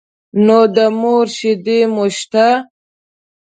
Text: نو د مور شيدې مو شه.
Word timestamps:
نو 0.45 0.59
د 0.75 0.77
مور 0.99 1.25
شيدې 1.37 1.79
مو 1.93 2.05
شه. 2.19 2.47